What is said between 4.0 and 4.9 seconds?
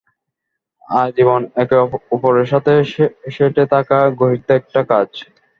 গর্হিত একটা